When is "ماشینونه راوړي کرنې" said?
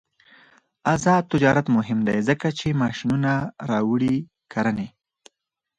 2.81-4.87